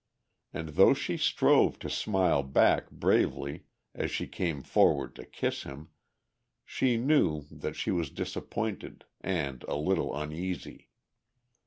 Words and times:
And 0.51 0.69
though 0.69 0.95
she 0.95 1.15
strove 1.15 1.77
to 1.77 1.87
smile 1.87 2.41
back 2.41 2.89
bravely 2.89 3.65
as 3.93 4.09
she 4.09 4.25
came 4.25 4.63
forward 4.63 5.15
to 5.17 5.25
kiss 5.27 5.61
him, 5.61 5.89
she 6.65 6.97
knew 6.97 7.41
that 7.51 7.75
she 7.75 7.91
was 7.91 8.09
disappointed, 8.09 9.05
and 9.23 9.61
a 9.67 9.75
little 9.75 10.17
uneasy. 10.17 10.89